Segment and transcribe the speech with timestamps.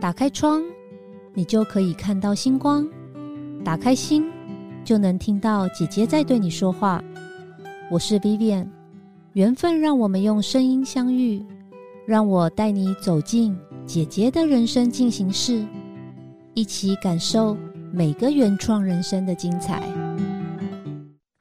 [0.00, 0.62] 打开窗，
[1.34, 2.84] 你就可以看到星光；
[3.64, 4.24] 打开心，
[4.84, 7.02] 就能听到姐姐在对你说话。
[7.90, 8.66] 我是 Vivian，
[9.34, 11.44] 缘分让我们用声音相遇，
[12.06, 13.56] 让我带你走进
[13.86, 15.64] 姐姐的人生进行式，
[16.54, 17.56] 一起感受
[17.92, 19.82] 每个原创人生的精彩。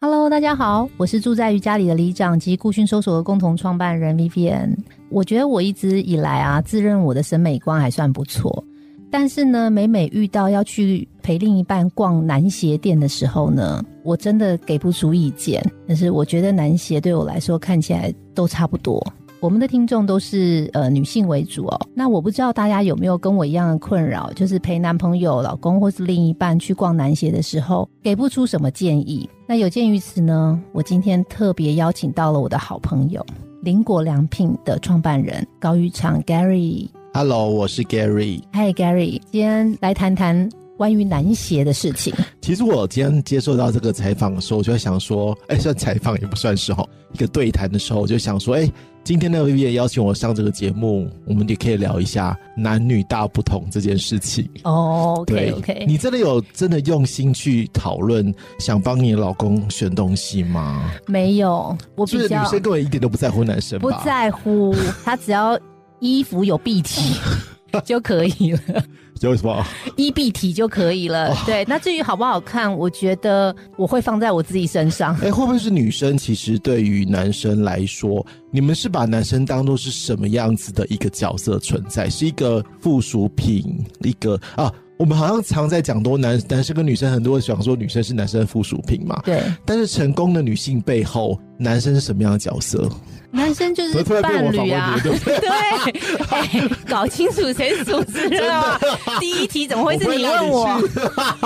[0.10, 4.74] Hello，大家好，我是住在瑜伽里的里长及顾讯搜索的共同创办人 Vivian。
[5.10, 8.64] 我觉得我一直以来啊，自认我的审美观还算不错，
[9.12, 15.62] 但是呢，每每遇到要去陪另一半逛男鞋店的时候呢，我真的给不出意见。
[15.86, 19.06] 但是我觉得男鞋对我来说看起来都差不多。
[19.40, 29.30] 我们的听众都是呃女性为主哦，那我不知道大家有没有跟我一样的困扰，就是陪男朋友、老公或是另一半去逛男鞋的时候，给不出什么建议。
[29.46, 33.24] 那有鉴于此呢，我今天特别邀请到了我的好朋友。
[33.62, 36.90] 林果良品的创办人高玉昌 Gary。
[37.14, 38.42] Hello，我是 Gary。
[38.54, 42.14] Hi Gary，今天来谈谈关于男鞋的事情。
[42.42, 48.72] 其实我今天接受到这个采访的时候，我就在想说，哎，算采访也不算是哈，一个对谈的时候，我就想说，哎，
[49.04, 54.48] 今天那位也邀请我上这个节目，我们也可以聊一下男女大不同这件事情。
[54.64, 60.92] 哦，OK OK，你真的有真的用心去讨论，想帮你老公选东西吗？
[61.08, 65.60] 没有，我比较女生根本一点都不在乎男生，不在乎，他只要
[66.00, 67.16] 衣服有蔽体
[67.84, 68.84] 就可以了。
[69.22, 69.66] 有什么？
[69.96, 71.36] 一 B 体就可以了。
[71.46, 75.16] 对，那至于好不好看，我觉得我会放在我自己身上。
[75.24, 76.18] 哎，会不会是女生？
[76.18, 82.10] 其实对于男生来说，你们是把男生当做是什么样子的一个角色存在？
[82.10, 83.64] 是一个附属品？
[84.02, 84.72] 一个啊？
[84.98, 89.22] 我们好像常在讲多男男生跟女生，很多人想说女生是男生的附属品嘛。
[89.24, 89.42] 对。
[89.66, 92.90] 但是成功的女性背后，男生是什么样的角色？
[93.30, 94.98] 男生就是伴侣啊。
[95.04, 96.86] 对。
[96.86, 98.80] 搞清楚谁是主持人啊？
[99.20, 100.82] 第一题怎么会是你问我？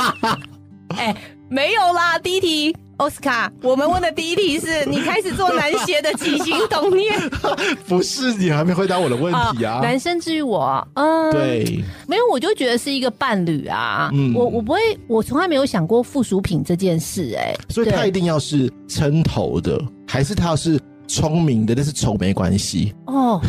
[0.95, 1.15] 哎，
[1.49, 2.75] 没有啦，第一题。
[3.01, 7.11] 奥斯卡，我们问的第一题是你开始做男鞋的起心动念，
[7.89, 9.79] 不是你还没回答我的问题啊？
[9.81, 14.11] 男生至于我，嗯，对，没有，我就觉得是一个伴侣啊。
[14.13, 21.73] 嗯，我我不会，我从来没有想过附属品这件事，哎，所以他一定要是撑头的，还是他要是聪明的？
[21.73, 23.41] 但是丑没关系哦。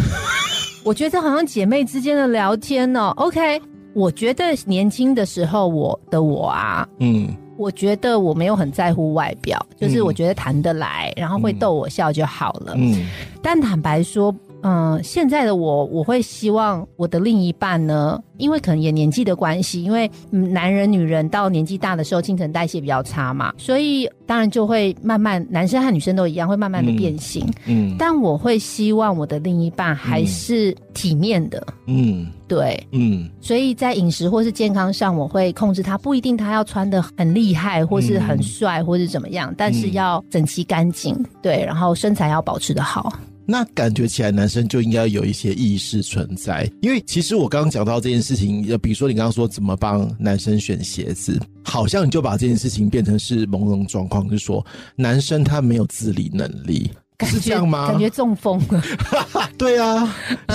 [0.82, 3.10] 我觉得好像姐妹之间的聊天呢。
[3.19, 3.60] OK，
[3.93, 7.28] 我觉得年轻的时候我的我啊，嗯。
[7.62, 12.75] 我觉得我没有很在乎外表，就是我觉得谈得来，然后会逗我笑就好了。
[12.77, 13.06] 嗯，
[13.41, 14.34] 但坦白说。
[14.62, 27.47] 嗯，现在的我，我会希望我的另一半呢，因为可能也年纪的关系，因为男人、女人到年纪大的时候，新陈代谢比较差嘛，所以当然就会慢慢，男生和女生都一样，会慢慢的变形。
[27.67, 31.67] 嗯，但我会希望我的另一半还是体面的。
[31.87, 43.12] 嗯，对，嗯，所以在饮食或是健康上，我会控制他，不一定他要穿的很厉害，或是很帅，或是怎么样，但是要整齐干净，对，然后身材要保持的好。
[43.47, 54.64] 那感觉起来，男生就应该有一些意识存在，因为其实我刚刚讲到这件事情，比如说你刚刚说怎么帮男生选鞋子，好像你就把这件事情变成是朦胧状况，就是说
[54.97, 56.91] 男生他没有自理能力，
[57.25, 57.88] 是这样吗？
[57.88, 58.82] 感觉中风了。
[59.58, 60.14] 对啊，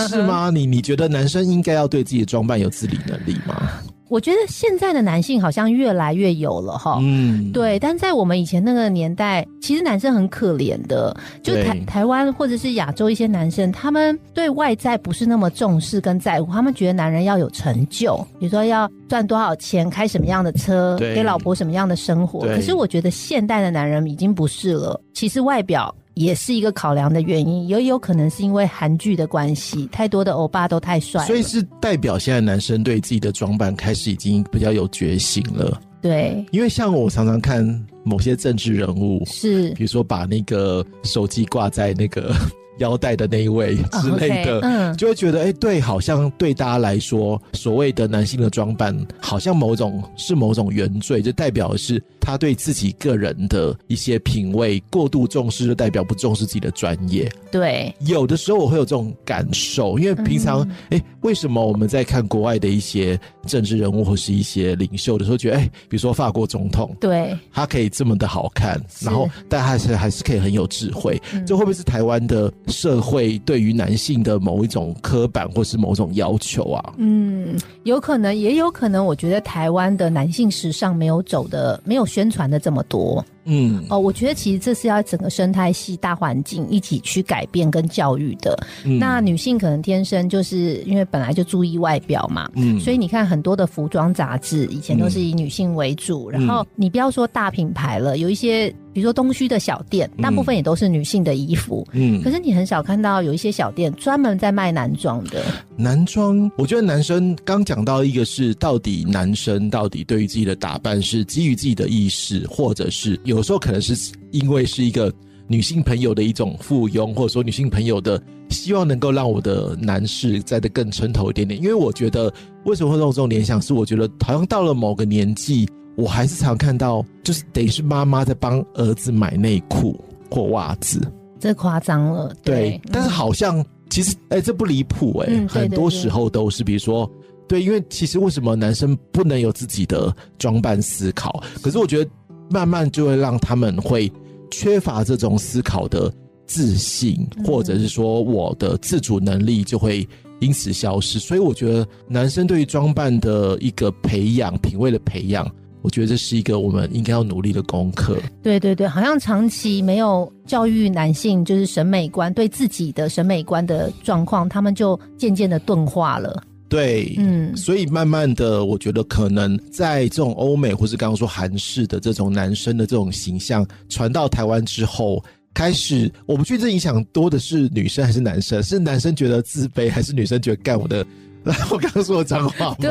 [0.10, 0.50] 是吗？
[0.50, 3.72] 你你觉得男生应该要对自己的装扮有自理能力吗？
[4.10, 22.42] 我觉得现在的男性好像越来越有了哈，嗯，对，但在我们以前那个年代，其实男生很可怜的，就台台湾或者是亚洲一些男生，他们对外在不是那么重视跟在乎，他们觉得男人要有成就，比如说要赚多少钱，开什么样的车，给老婆什么样的生活。
[22.42, 25.94] 可是我觉得现代的男人已经不是了，其实外表。
[26.18, 35.80] 也是一个考量的原因，也有可能是因为韩剧的关系，太多的欧巴都太帅，所以是代表现在男生对自己的装扮开始已经比较有决心了。
[36.02, 37.64] 对，因为像我常常看
[38.04, 42.34] 某些政治人物，是比如说把那个手机挂在那个。
[42.80, 57.32] 腰带的那一位之类的，嗯，就会觉得，哎，对，好像对大家来说，所谓的男性的装扮，好像某种是某种原罪，就代表的是他对自己个人的一些品味过度重视，就代表不重视自己的专业。
[57.52, 72.52] 对，有的时候我会有这种感受，因为平常，哎，为什么我们在看国外的一些政治人物或是一些领袖的时候，觉得，哎，比如说法国总统，对，他可以这么的好看，然后但还是还是可以很有智慧，这会不会是台湾的？
[72.68, 76.94] 社会对于男性的某一种刻板或是某种要求啊？
[76.98, 83.24] 嗯，有可能，也有可能，我觉得台湾的男性时尚没有走的，没有宣传的这么多。
[83.48, 88.56] 嗯，哦，我觉得其实这是要整个生态系大环境一起去改变跟教育的。
[89.00, 98.74] 那女性可能天生就是因为本来就注意外表嘛，嗯，所以你看很多的服装杂志以前都是以女性为主，然后你不要说大品牌了，有一些。
[98.94, 105.44] 比如说东区的小店，大部分也都是女性的衣服，嗯，可是你很少看到有一些小店专门在卖男装的。
[105.76, 115.14] 男装，我觉得男生刚讲到一个是，到底男生到底对于自己的打扮是基于自己的意识，或者是有时候可能是因为是一个
[115.48, 121.62] 女性朋友的一种附庸，或者说女性朋友的希望能够让我的男士栽的更撑头一点点。
[121.62, 122.34] 因为我觉得
[122.66, 125.68] 为什么会有这种联想，是我觉得好像到了某个年纪。
[125.96, 130.00] 我还是常看到，就是等于是妈妈在帮儿子买内裤
[130.30, 131.02] 或袜子，
[131.40, 132.32] 这夸张了。
[132.44, 137.10] 对，但是好像其实，哎，这不离谱哎，很多时候都是，比如说，
[137.48, 141.44] 对，因为其实为什么男生不能有自己的装扮思考？
[141.64, 142.12] 可是我觉得
[142.50, 144.12] 慢慢就会让他们会
[144.52, 146.12] 缺乏这种思考的
[146.46, 150.08] 自信，或者是说我的自主能力就会
[150.40, 151.20] 因此消失。
[151.20, 155.50] 所以我觉得男生对于装扮的一个培养、品味的培养。
[155.84, 158.18] 我觉得这是一个我们应该要努力的功课。
[158.44, 166.44] 对对对，好像长期没有教育男性，就是审美观对自己的审美观的状况，他们就渐渐的钝化了。
[166.70, 175.24] 对，嗯，所以慢慢的，我觉得可能在这种欧美或是刚刚说韩式的这种男生的这种形象传到台湾之后，
[175.54, 181.06] 开始我不确定影响多的是女生还是男生，是男生觉得自卑，还是女生觉得干我的？
[181.72, 182.90] 我刚刚说的脏话，对，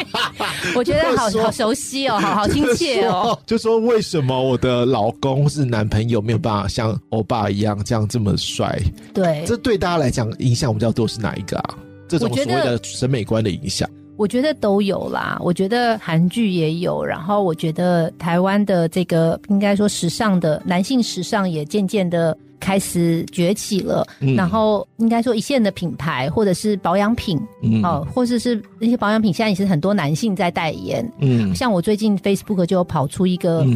[0.74, 3.38] 我觉得好好熟悉哦，好好亲切哦。
[3.44, 8.80] 就说为什么我的老公是男朋友没有办法像欧巴一样这样这么帅？
[9.12, 11.74] 对，这对大家来讲影响比较多是哪一个啊？
[12.08, 15.38] 这种所谓的审美观的影响，我觉得都有啦。
[15.40, 22.36] 我觉得韩剧也有，然后我觉得台湾的这个应该说时尚的男性时尚也渐渐的。
[22.60, 27.38] 开始崛起了，然后应该说一线的品牌或者是保养品，
[27.82, 31.06] 哦，或者是那些保养品，现在也是很多男性在代言。
[31.18, 33.66] 嗯，像我最近 Facebook 就跑出一个，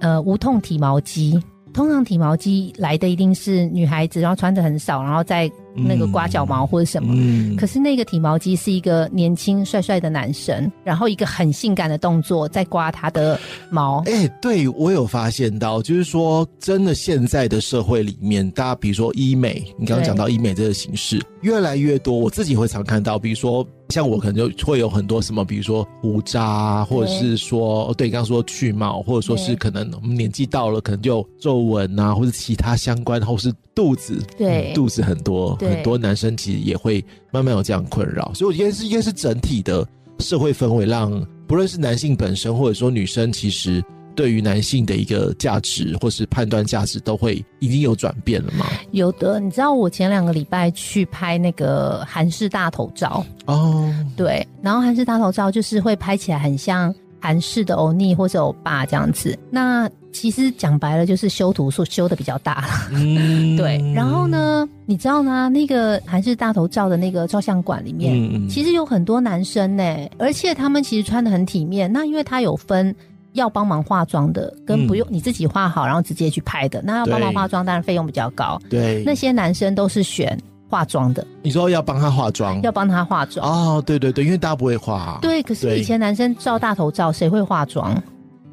[0.00, 1.42] 呃，无痛体毛机。
[1.72, 7.14] 通常体毛机来的一定是女孩子，然后穿的很少，然后再那个刮脚毛或者什么。
[7.56, 13.38] 可是那个体毛机是一个年轻帅帅的男生，然后一个很性感的动作在刮他的
[13.70, 14.02] 毛。
[14.06, 23.66] 哎，对我有发现到，就是说真的，现在的社会里面，大家比如说医美，你刚刚讲到医美这个形式越来越多，我自己会常看到，比如说。
[23.90, 38.32] 像我可能就会有很多什么，比如说胡渣，或者是说，对，刚刚说去毛，或者说是可能我们年纪到了，可能就皱纹啊，或者其他相关，或是肚子，对，肚子很多，很多男生其实也会慢慢有这样困扰。
[38.34, 39.86] 所以我觉得是应该是整体的
[40.18, 41.10] 社会氛围，让
[41.46, 43.82] 不论是男性本身，或者说女生，其实。
[44.16, 48.64] 对于男性的一个价值或是判断价值，都会已经有转变了吗？
[48.92, 59.36] 有的，你知道我前两个礼拜去拍那个韩式大头照哦，对，然后韩式大头照就是会拍起来很像韩式的欧尼或者欧巴这样子。
[59.50, 62.98] 那其实讲白了就是修图数修的比较大了，
[63.58, 63.78] 对。
[63.94, 65.48] 然后呢，你知道吗？
[65.48, 69.82] 那个韩式大头照的那个照相馆里面，其实有很多男生呢，
[70.18, 71.92] 而且他们其实穿的很体面。
[71.92, 72.96] 那因为他有分。
[73.34, 78.60] 要帮忙化妆的，跟不用你自己化好，然后直接去拍的，那要帮忙化妆，当然费用比较高。
[78.70, 80.40] 对，那些男生都是选
[80.70, 81.26] 化妆的。
[81.42, 85.18] 你说要帮他化妆，要帮他化妆哦，对对对，因为大家不会化。
[85.20, 88.00] 对，可是以前男生照大头照，谁会化妆？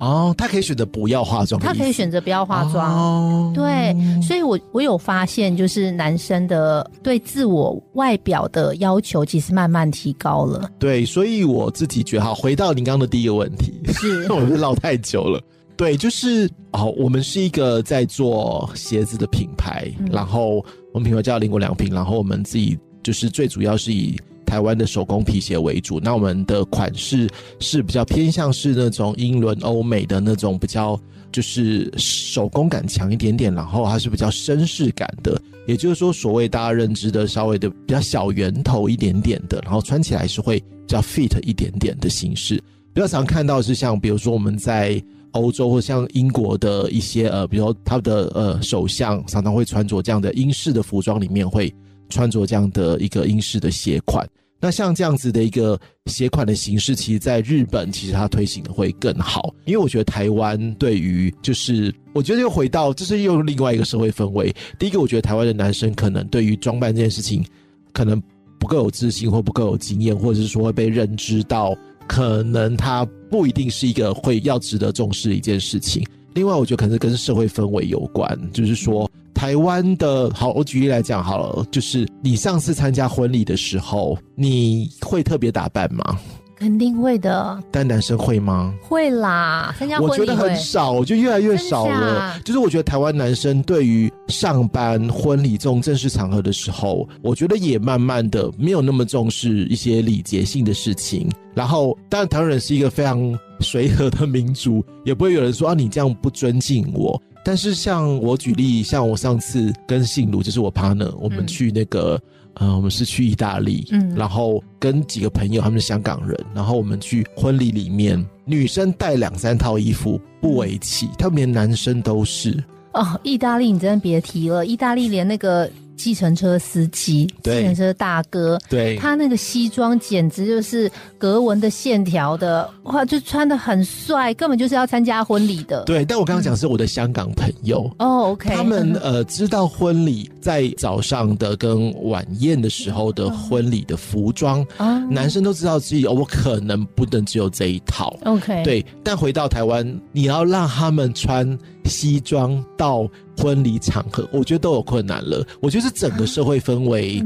[0.01, 2.91] 哦，他可以选择不要化妆，他可以选择不要化妆。
[2.91, 10.67] 哦对，所以我我有发现，就是男生的对自我外表的要求其实慢慢提高了。
[10.79, 15.39] 对，所以我自己觉得，好，回到您刚刚的第一个问题，是 我们唠太久了。
[15.77, 24.19] 对，就是哦，我们是一个在做鞋子的品牌，然后我们品牌叫林国良品，然后我们自己就是最主要是以。
[24.51, 27.25] 台湾的手工皮鞋为主，那我们的款式
[27.61, 30.99] 是比较偏向是那种英伦欧美的那种比较，
[31.31, 42.61] 就是手工感强一点点，然后它是比较绅士感的，也就是说，所谓大家认知的稍微的比较小圆头一点点的，然后穿起来是会比较 fit 一点点的形式。
[42.93, 51.73] 比较常看到是像，比如说我们在欧洲或像英国的一些呃，比如他的呃首相常常会穿着这样的英式的服装，里面会
[52.09, 54.27] 穿着这样的一个英式的鞋款。
[54.61, 64.55] 那像这样子的一个携款的形式，其实在日本其实它推行的会更好，因为我觉得台湾对于就是我觉得又回到这是又另外一个社会氛围。
[64.77, 67.43] 第一个，我觉得台湾的男生可能对于装扮这件事情
[67.91, 68.21] 可能
[68.59, 71.75] 不够有自信，或不够有经验，或者是说会被认知到，
[72.07, 76.05] 可能他不一定是一个会要值得重视的一件事情。
[76.35, 79.09] 另外，我觉得可能是跟社会氛围有关，就是说。
[79.33, 86.19] 台湾的好，我举例来讲好了，就是你上次参加婚礼的时候，你会特别打扮吗？
[86.55, 87.59] 肯定会的。
[87.71, 88.71] 但男生会吗？
[88.83, 92.39] 会啦，参加婚礼我觉得很少，我就越来越少了。
[92.45, 101.27] 就是我觉得台湾男生对于上班、婚礼这种正式场合的时候，我觉得也慢慢的没有那么重视一些礼节性的事情。
[101.55, 107.19] 然后，当然台湾人是一个非常随和的民族，也不会有人说啊你这样不尊敬我。
[107.43, 112.21] 但是像我举例，像我上次跟信卢，就是我 partner，我们去那个，
[112.55, 122.63] 呃，我们是去意大利，嗯，然后跟几个朋友，他们是香港人，然后我们去婚礼里面，女生带两三套衣服不为奇，他们连男生都是。
[122.93, 125.69] 哦，意大利你真的别提了，意大利连那个。
[126.01, 135.83] 计程车司机，计程车大哥，对，他那个西装简直就是格纹的线条的，哇，就穿的很帅，根本就是要参加婚礼的。
[135.83, 144.65] 对，但我刚刚讲是我的香港朋友哦，OK，他们呃知道婚礼在早上的跟晚宴的时候的婚礼的服装，
[145.07, 151.55] 男生都知道自己我可能不能只有这一套，OK，对，但回到台湾，你要让他们穿
[151.85, 153.07] 西装到。
[153.41, 155.43] 婚礼场合，我觉得都有困难了。
[155.59, 157.23] 我觉得是整个社会氛围，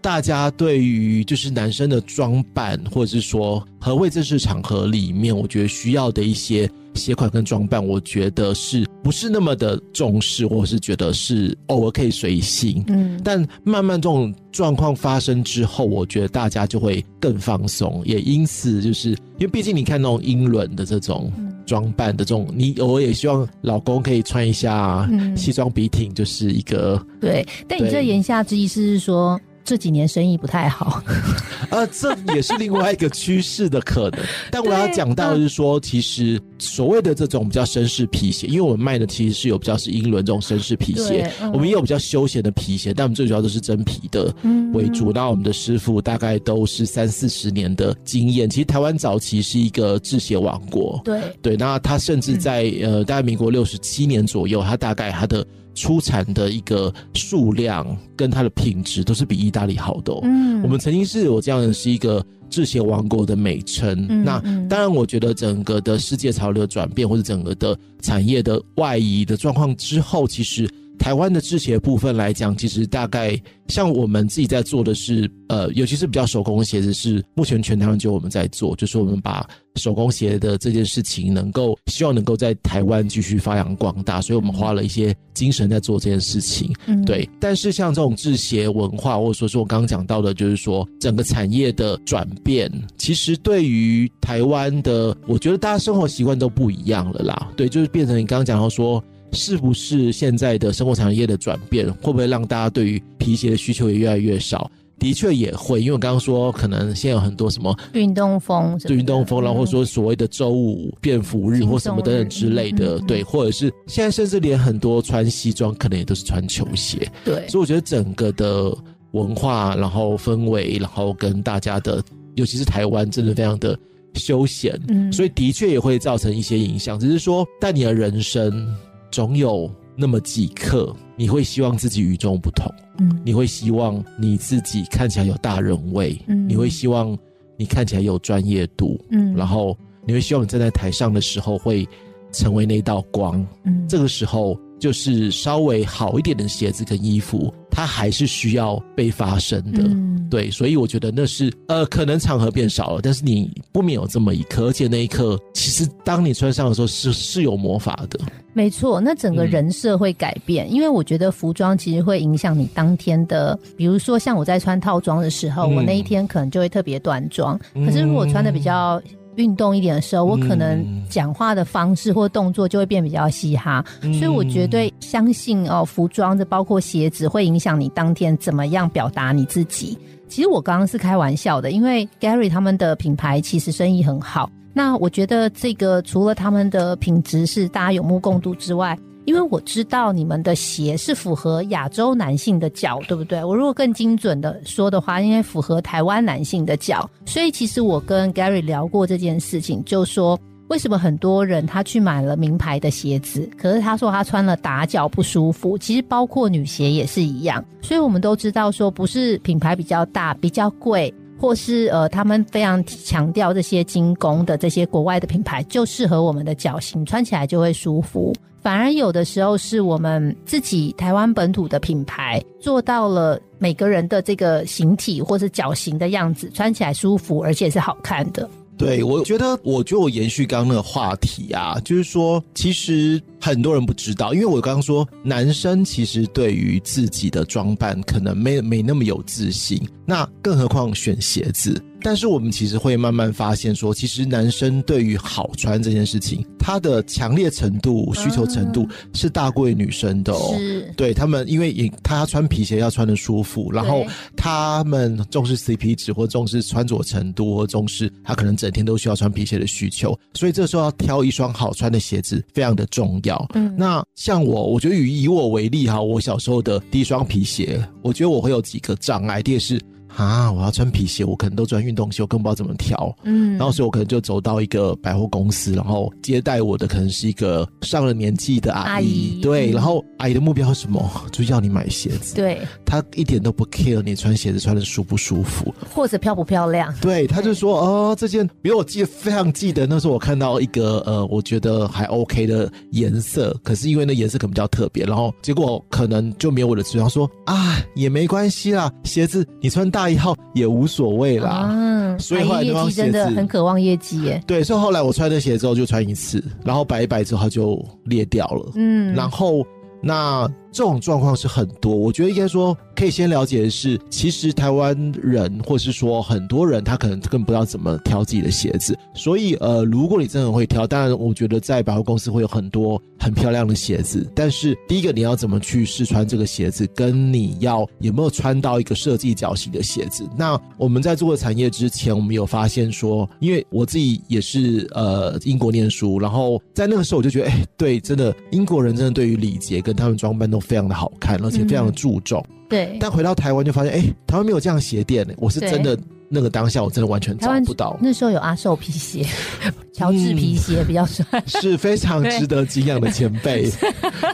[0.00, 12.84] 大家对于就是男生的装扮，或者是说何谓正式场合里面，我觉得需要的一些鞋款跟装扮，我觉得是不是那么的重视，或者是觉得是偶尔可以随性。
[12.88, 21.32] 嗯，但慢慢这种状况发生之后，我觉得大家就会更放松，也因此就是因为毕竟你看那种英伦的这种。
[21.68, 27.46] 装扮的这种，你偶尔也希望老公可以穿一下西装笔挺，就是一个对。
[27.68, 29.38] 但你这言下之意是说？
[29.64, 31.02] 这几年生意不太好，
[31.68, 34.20] 呃，这也是另外一个趋势的可能。
[34.50, 44.34] 但我要讲到的是说，其实所谓的这种比较绅士皮鞋，因为我们卖的其实是有比较是英伦这种绅士皮鞋，我们也有比较休闲的皮鞋，但我们最主要都是真皮的
[44.72, 45.12] 为主。
[45.12, 48.48] 那我们的师傅大概都是三四十年的经验。
[48.48, 51.56] 其实台湾早期是一个制鞋王国，对对。
[51.56, 55.46] 那他甚至在呃，大概民国六十七年左右，他大概他的。
[55.74, 60.12] 出产的一个数量跟它的品质都是比意大利好的。
[60.24, 64.24] 嗯，我们曾经是有这样是一个制鞋王国的美称。
[64.24, 70.68] 那当然，我觉得整个的世界潮流转变或者整个的产业的外移的状况之后，其实。
[70.98, 86.74] 台湾的制鞋部分来讲，其实大概像我们自己在做的是，呃，尤其是比较手工鞋子，是目前全台湾只有我们在做，就是我们把手工鞋的这件事情能够希望能够在台湾继续发扬光大，所以我们花了一些精神在做这件事情。
[86.86, 87.28] 嗯，对。
[87.38, 97.50] 但是像这种制鞋文化，或者说是我刚刚讲到的，就是说整个产业的转变，其实对于台湾的，我觉得大家生活习惯都不一样了啦。
[97.56, 99.02] 对，就是变成你刚刚讲到说。
[99.32, 104.70] 是不是现在的生活产业的转变，会不会让大家对于皮鞋的需求也越来越少？
[104.98, 117.46] 的确也会，因为我刚刚说，可能现在有很多什么运动风，对运动风，然后说所谓的周五便服日或什么等等之类的，对，或者是现在甚至连很多穿西装可能也都是穿球鞋，对。
[117.46, 118.76] 所以我觉得整个的
[119.12, 122.02] 文化，然后氛围，然后跟大家的，
[122.34, 123.78] 尤其是台湾，真的非常的
[124.14, 126.98] 休闲，嗯，所以的确也会造成一些影响。
[126.98, 128.66] 只是说，但你的人生。
[129.10, 137.16] 总有那么几刻，你会希望自己与众不同，嗯，你会希望你自己看起来有大人味，嗯，你会希望
[137.56, 141.86] 你看起来有专业度，嗯，然后你会希望你站在台上的时候会
[142.32, 147.52] 成为那道光，嗯，这个时候就是稍微好一点的鞋子跟衣服。
[147.78, 149.88] 它还是需要被发生的，
[150.28, 158.18] 对，所以我觉得那是呃，可能场合变少了，但是你不免有这么一刻，而且那一刻其实当你穿上的时候是是有魔法的。
[158.52, 167.56] 没错，那整个人设会改变，因为我觉得服装其实会影响你当天的，比如说像我在穿套装的时候，我那一天可能就会特别端庄，
[167.86, 169.00] 可是如果穿的比较。
[169.38, 179.96] 运动一点的时候，我可能讲话的方式或动作就会变比较嘻哈，所以我绝对相信哦，服装的包括鞋子会影响你当天怎么样表达你自己。
[180.28, 184.50] 其实我刚刚是开玩笑的，因为 Gary 他们的品牌其实生意很好。
[184.74, 193.44] 那我觉得这个除了他们的品质是大家有目共睹之外，因为我知道你们的鞋是符合亚洲男性的脚，对不对？
[193.44, 197.06] 我如果更精准的说的话，应该符合台湾男性的脚。
[197.26, 205.76] 所以其实我跟 Gary 聊过这件事情，就说为什么很多人他去买了名牌的鞋子，可是他说他穿了打脚不舒服。
[205.76, 207.62] 其实包括女鞋也是一样。
[207.82, 211.12] 所以我们都知道说，不是品牌比较大、比较贵。
[211.38, 218.34] 或是呃，他们非常强调这些精工的这些国外的品牌，就适合我们的脚型，穿起来就会舒服。
[218.60, 228.50] 反而有的时候是我们自己台湾本土的品牌做到了每个人的这个形体或者脚型的样子，穿起来舒服，而且是好看的。
[228.76, 241.82] 对，我觉得，我觉得我延续刚刚那个话题啊，就是说，其实很多人不知道，因为我刚刚说，男生其实对于自己的装扮可能没没那么有自信，那更何况选鞋子。
[242.00, 250.54] 但是我们其实会慢慢发现，说其实男生对于好穿这件事情，他的强烈程度、需求程度是大过于女生的哦。
[250.96, 263.27] 对他们，因为也他穿皮鞋要穿的舒服，然后他们重视 CP 值或重视穿着程度或重视他可能整天都需要穿皮鞋的需求，所以这时候要挑一双好穿的鞋子非常的重要。
[263.54, 269.80] 嗯，那像我，我觉得以以我为例哈，我小时候的第一双皮鞋，我觉得我会有几个障碍，第一是。
[270.18, 270.50] 啊！
[270.50, 273.16] 我要穿皮鞋，我可能都穿运动鞋，我更不知道怎么调。
[273.22, 279.40] 嗯，然后所以我可能就走到一个百货公司，然后接待我的可能是一个上了年纪的阿姨。
[279.40, 281.08] 对，然后阿姨的目标是什么？
[281.30, 282.34] 就要你买鞋子。
[282.34, 286.92] 对，她一点都不 care 你穿鞋子穿的舒不舒服，或者漂不漂亮。
[287.00, 300.07] 对，她就说哦，这件，比如我记得非常记得，那时候我看到一个呃，我觉得还 OK 的颜色，可是因为那颜色可能比较特别，然后结果可能就没有我的尺寸，说啊也没关系啦，鞋子你穿大。
[300.10, 304.42] 一号也无所谓啦，嗯， 所以后来业绩真的很渴望业绩耶。
[304.46, 309.64] 对，所以后来我穿那鞋之后就穿一次，然后摆一摆之后就裂掉了，嗯，然后
[310.02, 310.50] 那。
[310.70, 330.28] 这种状况是很多，我觉得应该说可以先了解的是，其实台湾人或是说很多人他可能更不知道怎么挑自己的鞋子，所以呃，如果你真的会挑，当然我觉得在百货公司会有很多很漂亮的鞋子，但是第一个你要怎么去试穿这个鞋子，跟你要有没有穿到一个设计脚型的鞋子。
[330.36, 340.60] 那我们在做产业之前，我们有发现说，因为我自己也是呃英国念书，然后在那个时候我就觉得，哎，对，真的英国人真的对于礼节跟他们装扮都。
[340.68, 342.44] 非常的好看，而且非常的注重。
[342.68, 345.32] 对，但回到台湾就发现，哎，台湾没有这样鞋店呢。
[345.38, 347.98] 我是真的那个当下，我真的完全找不到。
[348.00, 349.26] 那时候有阿寿皮鞋、
[349.92, 353.70] 乔治皮鞋比较帅，是非常值得敬仰的前辈。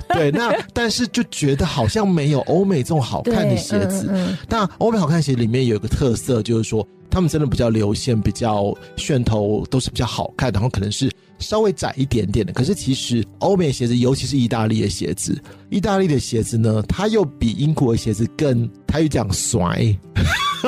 [0.08, 4.10] 对，那但是就觉得好像没有欧美这种好看的鞋子。
[4.48, 11.10] 但欧美好看鞋里面有一个特色，就是说他们真的比较流线、比较楦头都是比较好看，然后可能是。
[11.40, 15.36] 稍微窄一点点的，可是其实欧美鞋子，尤其是意大利的鞋子，
[15.68, 19.94] 意大利的鞋子呢，它又比英国的鞋子更，它又讲甩。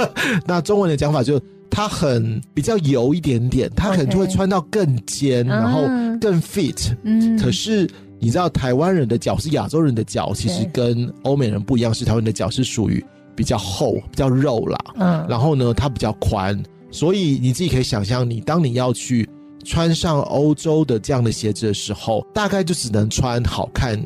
[0.46, 5.82] 那中文的讲法就它很比较油一点点，它可能就会穿到更尖，然后
[6.20, 6.94] 更 fit。
[7.02, 13.04] 嗯，可是你知道台湾人的脚是亚洲人的脚，其实跟欧美人不一样，是台湾的脚是属于
[13.34, 14.78] 比较厚、比较肉啦。
[14.96, 19.28] 嗯，然后呢，它比较宽，所以你自己可以想象，你当你要去。
[19.68, 24.00] 穿上欧洲的这样的鞋子的时候，大概就只能穿好看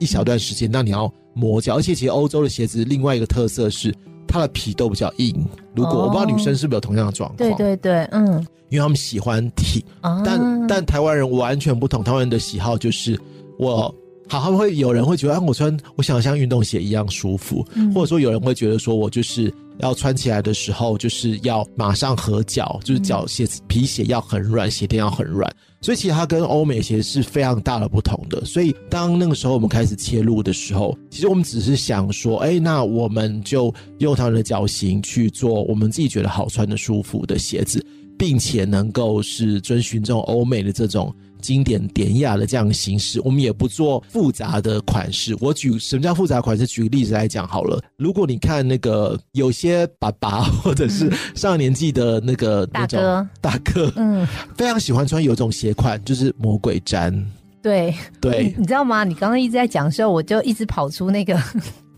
[0.00, 0.68] 一小段时间。
[0.68, 3.94] 那你要磨脚，而且其实欧洲的鞋子另外一个特色是
[4.26, 5.34] 它的皮都比较硬。
[5.74, 9.82] 如果我不知道女生是不是有同样的状况，对对对，嗯，因为他们喜欢挺，
[10.24, 13.18] 但但台湾人完全不同，台湾人的喜好就是
[13.58, 13.92] 我
[14.28, 19.52] 好，他们会有人会觉得，啊，我穿我想像运动鞋一样舒服，或者说有人会觉得说我就是。
[19.78, 28.44] 要穿起来的时候，就是要马上合脚，就是脚鞋子皮鞋要很软，鞋垫要很软，所以其实它跟欧美鞋是非常大的不同的。
[28.44, 37.84] 所以当那个时候我们开始切入的时候，其实我们只是想说，哎，那我们就用他们的脚型去做我们自己觉得好穿的、舒服的鞋子，
[38.18, 41.14] 并且能够是遵循这种欧美的这种。
[41.46, 45.36] 经典典雅的这样形式，我们也不做复杂的款式。
[45.40, 46.66] 我举什么叫复杂款式？
[46.66, 47.80] 举个例子来讲好了。
[47.96, 57.24] 如果你看那个有些爸爸或者是上年纪的那个大哥大哥，嗯，非常喜欢穿有一种鞋款，就是魔鬼毡。
[57.62, 59.04] 对对，你知道吗？
[59.04, 61.40] 你刚刚一直在讲的时候，我就一直跑出那个，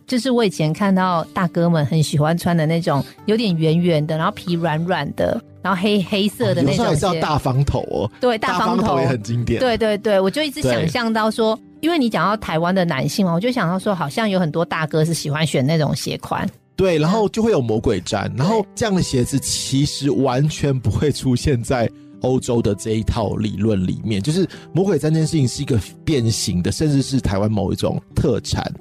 [0.08, 5.40] 就是我以前看到大哥们很喜欢穿的那种，有点圆圆的，然后皮软软的。
[5.60, 8.10] 然后黑黑色的那种，有时叫大方头哦。
[8.20, 9.58] 对，大方头也很经典。
[9.58, 16.48] 对对对，我就一直想象到说，因为你讲到台湾的男性嘛，我就想到说，好像有很多大哥是喜欢选那种鞋款。
[16.76, 21.90] 对，然后就会有魔鬼毡，然后这样的鞋子其实完全不会出现在
[22.20, 28.72] 欧洲的这一套理论里面，就是魔鬼毡这件事情是一个变形的，甚至是台湾某一种特产。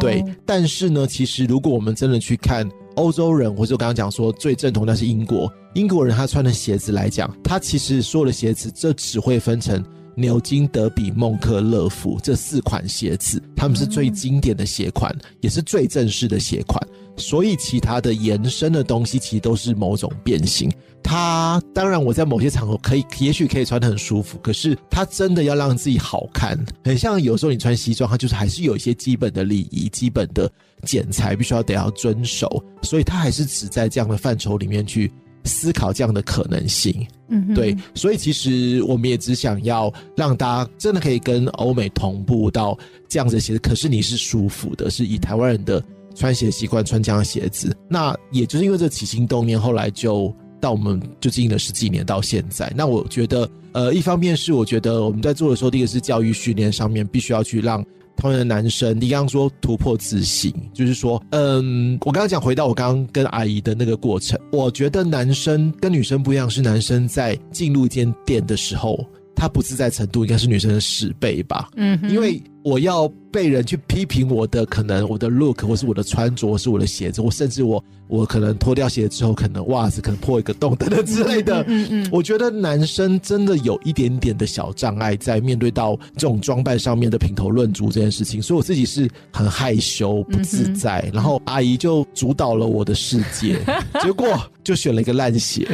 [0.00, 16.80] 对，但是呢，其实如果我们真的去看欧洲人，或者我刚刚讲说最正统那是英国，英国人他穿的鞋子来讲，他其实所有的鞋子这只会分成牛津、德比、孟克、乐福这四款鞋子，他们是最经典的鞋款，也是最正式的鞋款。
[17.16, 20.70] 所以，其他的延伸的东西其实都是某种变形。
[21.02, 24.38] 它当然，我在某些场合可以，也许可以穿得很舒服。
[24.42, 30.50] 可是，它真的要让自己好看，很像有时候你穿西装，它就是还是有一些基本的礼仪、基本的
[30.82, 32.62] 剪裁，必须要得要遵守。
[32.82, 35.10] 所以，它还是只在这样的范畴里面去
[35.44, 37.06] 思考这样的可能性。
[37.28, 37.76] 嗯，对。
[37.94, 42.76] 所以，其实我们也只想要让大家真的可以跟欧美同步到
[43.08, 45.82] 这样子鞋子，可是你是舒服的，是以台湾人的。
[46.16, 52.72] 穿鞋习惯穿这样的鞋子，那也就是因为这起心动念，后来就到我们就经营了十几年到现在。
[52.74, 57.84] 那我觉得，呃，一方面是我觉得我们在做的时候，第一个是教育训练上面必须要去让
[58.16, 73.10] 同样的男生，你刚刚说突破自信，就是说，嗯，我刚刚讲回到我刚刚跟阿姨的那个过程，我觉得男生跟女生不一样，是男生在进入一间店的时候，他不自在程度应该是女生的十倍吧，嗯，因为我要。
[73.32, 81.62] 被人去批评我的可能我的 look 或是我的穿着或是我的鞋子，我甚至我我可能脱掉鞋之后，可能袜子可能破一个洞等等之类的。
[81.68, 91.06] 嗯嗯，我觉得男生真的有一点点的小障碍在面对到这种装扮上面的评头论足这件事情，所以我自己是很害羞不自在。
[91.12, 93.58] 然后阿姨就主导了我的世界，
[94.00, 95.68] 结果就选了一个烂鞋。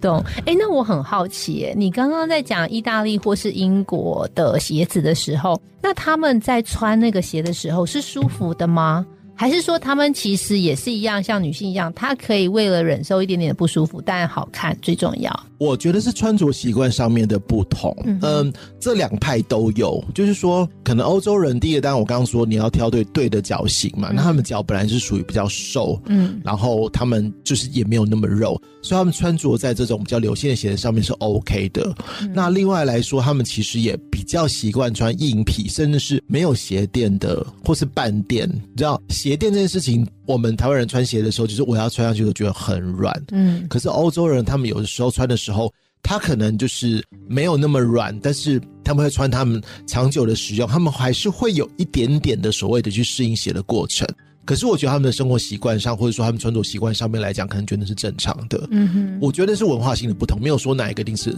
[0.00, 0.24] 懂？
[0.46, 7.00] 哎，那我很好奇，你刚刚在讲意大利或是英国的鞋子的时候，那他们在穿。
[7.00, 9.06] 那个鞋的时候是舒服的吗？
[9.34, 15.46] 还是说他们其实也是一样，像女性一样，她可以为了忍受一点点的不舒服，但好看最重要。
[15.60, 20.02] 我觉得是穿着习惯上面的不同，嗯，这两派都有。
[20.14, 31.94] 就是说，可能欧洲人第一个，当然我刚刚说你要挑对对的脚型嘛，那他们脚本来是属于比较瘦，嗯，然后他们就是也没有那么肉，所以他们穿着在这种比较流线的鞋子上面是 OK 的。
[32.32, 38.48] 那另外来说，他们其实也比较习惯穿硬皮，甚至是没有鞋垫的，或是半垫。
[38.48, 45.72] 你知道鞋垫这件事情，我们台湾人穿鞋的时候，就是我要穿上去都觉得很软，嗯，可是欧洲人他们有的时候穿的时候。
[46.02, 54.08] 他可能就是没有那么软，但是他们会穿他们长久的使用，他们还是会有一点点的所谓的去适应鞋的过程。
[54.46, 58.66] 可是我觉得他们的生活习惯上，或者说他们穿着习惯上面来讲，可能觉得是正常的。
[58.70, 61.36] 嗯哼，我觉得是文化性的不同，没有说哪一个定是，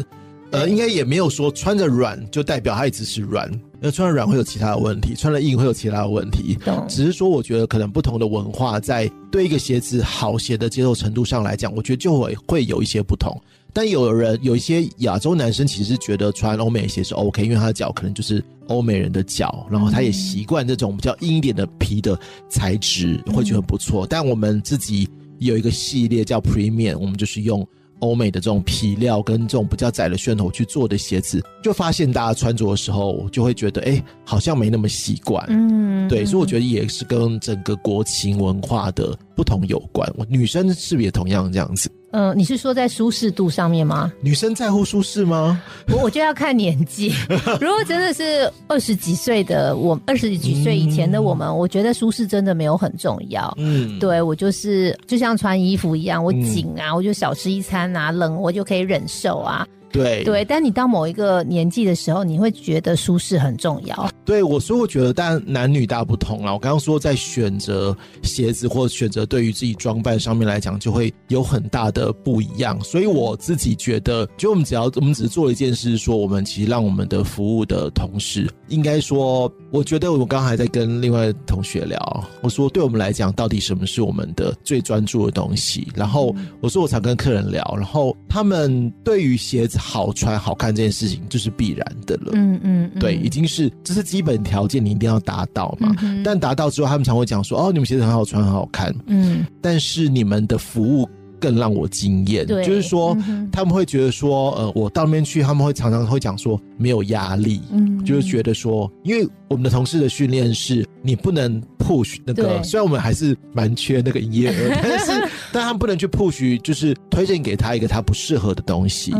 [0.53, 6.59] 呃，应该也没有说穿着软就代表它一直是软，那穿着软会有其他的问题，穿着硬会有其他的问题。
[6.87, 13.35] 只是说我觉得可能不同的文化在对一个鞋子好鞋的接受程度上来讲，我觉得就会会有一些不同。
[13.73, 22.15] 但有人有一些亚洲男生其实觉得穿欧美鞋是 OK，因为他的脚可能就是欧美人的脚，然后他也习惯这种比较硬一点的皮的
[22.51, 24.07] 材质，会觉得不错。
[24.07, 27.67] 但我们自己有一个系列叫 Premium，我们就是用
[28.03, 35.45] 欧美的这种皮料跟这种比较窄的楦头去做的鞋子，就发现大家穿着的时候就会觉得，哎，好像没那么习惯。
[35.49, 40.09] 嗯，对，所以我觉得也是跟整个国情文化的不同有关。
[40.17, 41.91] 我女生是不是也同样这样子？
[42.13, 44.13] 嗯，你是说在舒适度上面吗？
[44.21, 45.63] 女生在乎舒适吗？
[45.89, 47.11] 我我就要看年纪。
[47.59, 53.51] 如果真的是二十几岁的我，二十几岁以前的我们，我觉得舒适真的没有很重要。
[53.57, 59.67] 嗯，对我就是就像穿衣服一样，我紧啊，我就少吃一餐啊，冷我就可以忍受啊。
[59.93, 64.11] 对对，但你到某一个年纪的时候，你会觉得舒适很重要。
[64.25, 66.53] 对，我所以我觉得，但男女大不同了。
[66.53, 72.81] 我刚刚说，在选择鞋子或选择对于自己装扮上面来讲，就会有很大的不一样。
[72.83, 85.89] 所以我自己觉得，就我们只要我们只是做了一件事，说我们其实让我们的服务的同事，应该说，我觉得我刚刚还在跟另外同学聊，我说对我们来讲，到底什么是我们的最专注的东西？
[85.95, 89.82] 然后我说我常跟客人聊，然后他们对于鞋子。
[89.83, 95.93] 好穿好看这件事情就是必然的了，嗯嗯，对，已经是这是基本条件，你一定要达到嘛。
[96.25, 101.09] 但达到之后，他们常会讲说：“哦，你们鞋子很好穿，很好看。”嗯，但是你们的服务
[101.43, 102.47] 更让我惊艳。
[102.47, 103.17] 对，就是说
[103.51, 115.29] 他们会觉得说：“呃，我到那边去，他们会常常会讲说没有压力。”嗯，就是觉得说，因为我们的同事的训练是你不能 push 那个，虽然我们还是蛮缺那个营业额， 但是。
[115.55, 119.13] 但他们不能去 push，就是推荐给他一个他不适合的东西，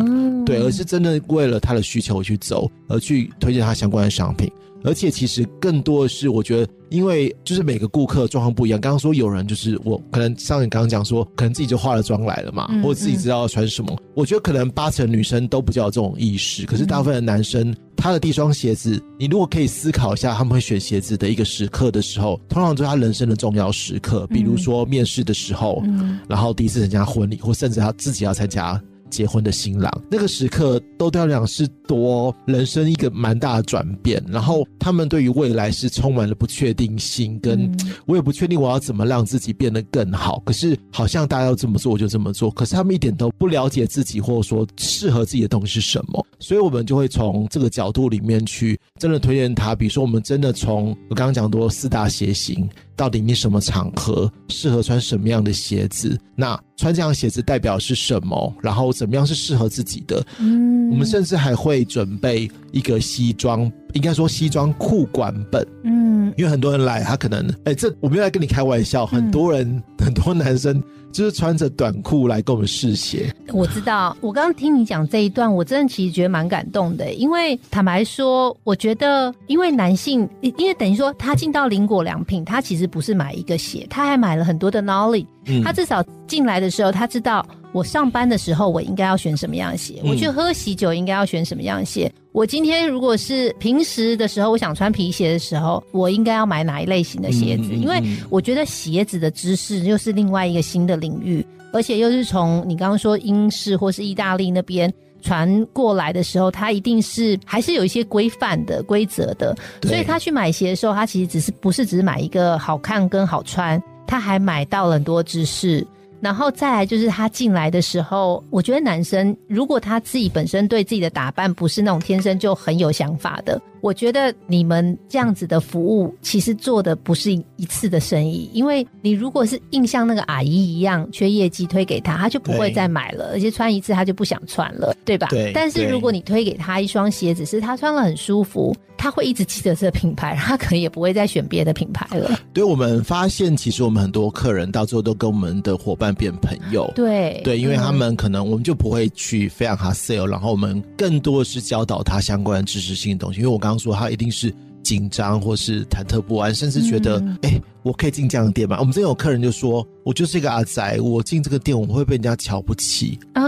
[0.47, 4.51] 对，而是真的为了他的需求去走，而去推荐他相关的商品。
[4.85, 8.81] 而且其实更多的是，我觉得，因为就是每个顾客状况不一样。
[8.81, 13.97] 刚刚说有人就是我可能像你刚刚讲说，可能自己就化了妆来了嘛，或者自己知道要穿什么。
[14.15, 25.83] 我觉得可能八成女生都比较有这种意识，可是大部分的男生，他的第一双鞋子，你如果可以思考一下，他们会选鞋子的一个时刻的时候，通常都是他人生的重要时刻，比如说面试的时候，
[26.29, 28.81] 然后第一次参加婚礼，或甚至他自己要参加。
[29.13, 34.21] 结婚的新郎，那个时刻都对他讲是多人生一个蛮大的转变。
[34.27, 37.71] 然后他们对于未来是充满了不确定性，跟
[38.07, 40.43] 我也不确定我要怎么让自己变得更好。
[40.47, 42.51] 可是好像大家要这么做，我就这么做。
[42.51, 46.27] 可是他们一点都不了解自己，或者说适合自己的东西是什么。
[46.39, 49.75] 所以我们就会从这个角度里面去真的推荐他。
[49.75, 52.69] 比如说，我们真的从我刚刚讲多四大鞋型。
[52.97, 56.19] 到底你什么场合适合穿什么样的鞋子？
[56.37, 58.55] 那穿这样鞋子代表是什么？
[58.63, 60.25] 然后怎么样是适合自己的？
[60.39, 65.67] 嗯，我们甚至还会准备一个西装，应该说西装裤管本。
[65.85, 70.83] 嗯，因为很多人来，他可能，哎，这我没有来跟你开玩笑，很多人， 很多男生。
[71.13, 73.33] 就是穿着短裤来跟我们试鞋。
[73.53, 77.13] 我知道，我刚刚听你讲这一段，我真的其实觉得蛮感动的。
[77.13, 85.27] 因为坦白说，我觉得，因为男性，因为等于说他进到林果良品，他其实不是买一个鞋，他还买了很多的 knowledge。
[85.63, 92.13] 他至少进来的时候，他知道我上班的时候我应该要选什么样的鞋，我去喝喜酒应该要选什么样的鞋。
[92.33, 97.75] 我今天如果是平时的时候，我想穿皮鞋的时候，我应该要买哪一类型的鞋子？
[97.75, 109.57] 因为我觉得鞋子的知识又是另外一个新的领域，而且又是从你刚刚说英式或是意大利那边传过来的时候，它一定是还是有一些规范的规则的。
[109.83, 115.87] 所以他去买鞋的时候，他其实只是不是只是买一个好看跟好穿，他还买到了很多知识。
[116.23, 123.61] 然后再来就是他进来的时候，我觉得男生如果他自己本身对自己的打扮不是那种天生就很有想法的。
[123.83, 135.27] 我觉得你们这样子的服务，其实做的不是一次的生意，因为你如果是硬像那个阿姨一样缺业绩推给他，他就不会再买了，而且穿一次他就不想穿了，对吧？
[135.31, 135.51] 对。
[135.53, 142.39] 但是如果你推给他一双鞋子，是他穿了很舒服，他会一直记得这个品牌，他可能也不会再选别的品牌了。
[142.53, 146.89] 对，我们发现其实我们很多客人到最后都跟我们的伙伴变朋友。
[146.95, 153.72] 对对，因为他们可能我们就不会去非常哈 sale，然后我们更多的是教导他相关知识性的东西，因为我刚。
[153.73, 158.77] 刚说他一定是紧张或是忐忑不安，甚至觉得，哎，我可以进这样的店吗？
[158.79, 163.19] 我们这有客人就说，我就是一个阿仔，我进这个店我会被人家瞧不起。
[163.35, 163.43] 嗯，